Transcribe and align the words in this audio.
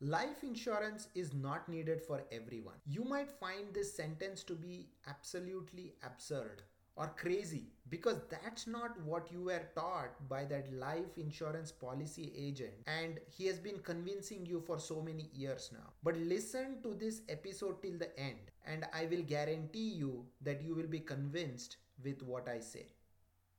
Life 0.00 0.44
insurance 0.44 1.08
is 1.16 1.34
not 1.34 1.68
needed 1.68 2.00
for 2.00 2.22
everyone. 2.30 2.76
You 2.86 3.02
might 3.04 3.30
find 3.30 3.74
this 3.74 3.92
sentence 3.92 4.44
to 4.44 4.54
be 4.54 4.90
absolutely 5.08 5.94
absurd 6.04 6.62
or 6.94 7.12
crazy 7.16 7.72
because 7.90 8.20
that's 8.30 8.68
not 8.68 9.00
what 9.02 9.32
you 9.32 9.42
were 9.42 9.62
taught 9.74 10.28
by 10.28 10.44
that 10.44 10.72
life 10.72 11.16
insurance 11.16 11.72
policy 11.72 12.32
agent 12.36 12.74
and 12.86 13.18
he 13.28 13.46
has 13.46 13.58
been 13.58 13.78
convincing 13.80 14.46
you 14.46 14.60
for 14.60 14.78
so 14.78 15.02
many 15.02 15.30
years 15.34 15.70
now. 15.72 15.90
But 16.04 16.16
listen 16.16 16.80
to 16.84 16.94
this 16.94 17.22
episode 17.28 17.82
till 17.82 17.98
the 17.98 18.16
end 18.18 18.52
and 18.66 18.84
I 18.94 19.06
will 19.06 19.22
guarantee 19.22 19.88
you 19.94 20.26
that 20.42 20.62
you 20.62 20.76
will 20.76 20.86
be 20.86 21.00
convinced 21.00 21.76
with 22.04 22.22
what 22.22 22.48
I 22.48 22.60
say. 22.60 22.86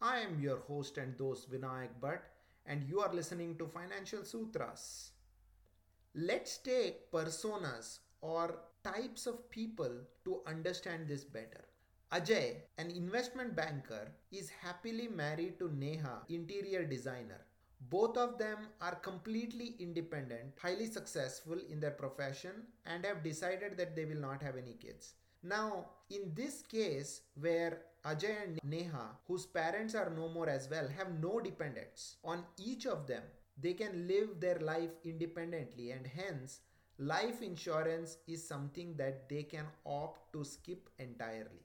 I 0.00 0.20
am 0.20 0.40
your 0.40 0.58
host 0.58 0.96
and 0.96 1.18
host 1.18 1.50
Vinayak 1.50 1.98
Bhatt 2.00 2.20
and 2.66 2.84
you 2.88 3.00
are 3.00 3.12
listening 3.12 3.56
to 3.58 3.66
Financial 3.66 4.24
Sutras. 4.24 5.10
Let's 6.14 6.58
take 6.58 7.12
personas 7.12 8.00
or 8.20 8.58
types 8.82 9.28
of 9.28 9.48
people 9.48 9.92
to 10.24 10.40
understand 10.44 11.06
this 11.06 11.22
better. 11.22 11.64
Ajay, 12.12 12.56
an 12.78 12.90
investment 12.90 13.54
banker, 13.54 14.08
is 14.32 14.50
happily 14.50 15.06
married 15.06 15.60
to 15.60 15.72
Neha, 15.72 16.22
interior 16.28 16.84
designer. 16.84 17.46
Both 17.88 18.16
of 18.16 18.38
them 18.38 18.58
are 18.80 18.96
completely 18.96 19.76
independent, 19.78 20.54
highly 20.60 20.86
successful 20.86 21.58
in 21.70 21.78
their 21.78 21.92
profession, 21.92 22.66
and 22.86 23.06
have 23.06 23.22
decided 23.22 23.76
that 23.76 23.94
they 23.94 24.04
will 24.04 24.20
not 24.20 24.42
have 24.42 24.56
any 24.56 24.72
kids. 24.72 25.14
Now, 25.44 25.90
in 26.10 26.32
this 26.34 26.62
case, 26.62 27.22
where 27.40 27.82
Ajay 28.04 28.42
and 28.42 28.58
Neha, 28.64 29.16
whose 29.28 29.46
parents 29.46 29.94
are 29.94 30.10
no 30.10 30.28
more 30.28 30.48
as 30.48 30.68
well, 30.68 30.88
have 30.88 31.20
no 31.20 31.38
dependents 31.38 32.16
on 32.24 32.44
each 32.58 32.84
of 32.84 33.06
them, 33.06 33.22
they 33.60 33.74
can 33.74 34.06
live 34.08 34.40
their 34.40 34.58
life 34.58 34.90
independently, 35.04 35.90
and 35.92 36.06
hence, 36.06 36.60
life 36.98 37.42
insurance 37.42 38.18
is 38.26 38.46
something 38.46 38.96
that 38.96 39.28
they 39.28 39.42
can 39.42 39.66
opt 39.86 40.32
to 40.32 40.44
skip 40.44 40.88
entirely. 40.98 41.64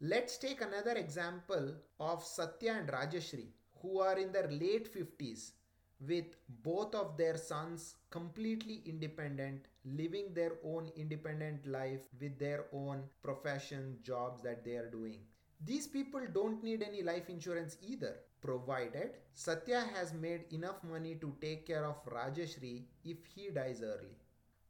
Let's 0.00 0.36
take 0.36 0.60
another 0.60 0.92
example 0.92 1.74
of 2.00 2.24
Satya 2.24 2.72
and 2.74 2.88
Rajashri, 2.88 3.46
who 3.80 4.00
are 4.00 4.18
in 4.18 4.32
their 4.32 4.48
late 4.48 4.92
50s 4.92 5.52
with 6.00 6.36
both 6.62 6.94
of 6.94 7.16
their 7.16 7.36
sons 7.36 7.94
completely 8.10 8.82
independent, 8.84 9.66
living 9.84 10.34
their 10.34 10.52
own 10.64 10.90
independent 10.96 11.66
life 11.66 12.08
with 12.20 12.38
their 12.38 12.66
own 12.72 13.04
profession, 13.22 13.98
jobs 14.02 14.42
that 14.42 14.64
they 14.64 14.76
are 14.76 14.90
doing. 14.90 15.20
These 15.64 15.86
people 15.86 16.20
don't 16.32 16.62
need 16.62 16.82
any 16.82 17.02
life 17.02 17.28
insurance 17.30 17.76
either, 17.82 18.16
provided 18.40 19.12
Satya 19.34 19.84
has 19.94 20.12
made 20.12 20.44
enough 20.52 20.82
money 20.82 21.14
to 21.16 21.34
take 21.40 21.66
care 21.66 21.84
of 21.86 22.04
Rajeshri 22.04 22.82
if 23.04 23.24
he 23.24 23.48
dies 23.50 23.82
early. 23.82 24.16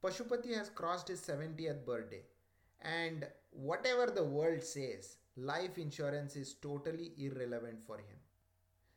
Pashupati 0.03 0.53
has 0.55 0.69
crossed 0.69 1.07
his 1.07 1.21
70th 1.21 1.85
birthday, 1.85 2.21
and 2.81 3.25
whatever 3.51 4.07
the 4.11 4.23
world 4.23 4.63
says, 4.63 5.17
life 5.35 5.77
insurance 5.77 6.35
is 6.35 6.53
totally 6.55 7.13
irrelevant 7.17 7.81
for 7.81 7.97
him. 7.97 8.17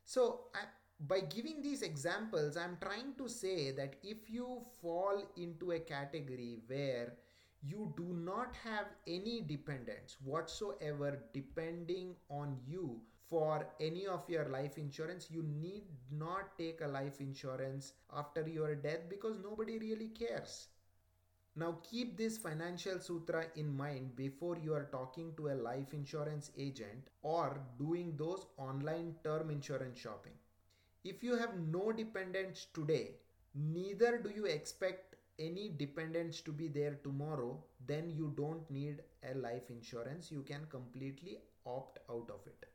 So, 0.04 0.46
I, 0.54 0.64
by 1.00 1.20
giving 1.20 1.62
these 1.62 1.82
examples, 1.82 2.56
I'm 2.56 2.76
trying 2.80 3.14
to 3.18 3.28
say 3.28 3.70
that 3.72 3.96
if 4.02 4.28
you 4.30 4.60
fall 4.82 5.22
into 5.36 5.72
a 5.72 5.80
category 5.80 6.58
where 6.66 7.14
you 7.68 7.92
do 7.96 8.06
not 8.26 8.54
have 8.64 8.86
any 9.06 9.40
dependents 9.40 10.16
whatsoever 10.24 11.10
depending 11.34 12.14
on 12.30 12.56
you 12.66 13.00
for 13.28 13.66
any 13.80 14.06
of 14.06 14.28
your 14.28 14.44
life 14.56 14.78
insurance 14.78 15.28
you 15.30 15.42
need 15.42 15.84
not 16.24 16.56
take 16.58 16.80
a 16.80 16.86
life 16.98 17.20
insurance 17.20 17.92
after 18.22 18.46
your 18.48 18.74
death 18.74 19.08
because 19.10 19.38
nobody 19.42 19.78
really 19.78 20.08
cares 20.08 20.68
now 21.60 21.68
keep 21.90 22.16
this 22.16 22.36
financial 22.38 22.98
sutra 23.00 23.46
in 23.56 23.76
mind 23.76 24.14
before 24.16 24.56
you 24.58 24.72
are 24.74 24.88
talking 24.92 25.32
to 25.36 25.48
a 25.48 25.56
life 25.66 25.92
insurance 25.92 26.50
agent 26.56 27.08
or 27.22 27.60
doing 27.78 28.14
those 28.16 28.46
online 28.58 29.14
term 29.24 29.50
insurance 29.50 29.98
shopping. 29.98 30.34
If 31.04 31.22
you 31.22 31.36
have 31.36 31.58
no 31.58 31.92
dependents 31.92 32.66
today, 32.74 33.16
neither 33.54 34.18
do 34.18 34.30
you 34.30 34.44
expect 34.46 35.16
any 35.38 35.68
dependents 35.76 36.40
to 36.42 36.52
be 36.52 36.68
there 36.68 36.98
tomorrow, 37.02 37.62
then 37.86 38.10
you 38.10 38.32
don't 38.36 38.70
need 38.70 39.02
a 39.30 39.34
life 39.34 39.70
insurance. 39.70 40.30
You 40.30 40.42
can 40.42 40.66
completely 40.70 41.38
opt 41.66 41.98
out 42.10 42.30
of 42.30 42.46
it. 42.46 42.66